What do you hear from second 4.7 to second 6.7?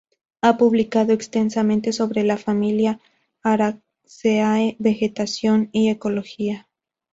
vegetación, y ecología.